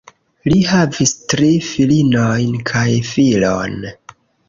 Li 0.53 0.55
havis 0.69 1.13
tri 1.35 1.51
filinojn 1.67 2.59
kaj 2.73 2.89
filon. 3.15 3.83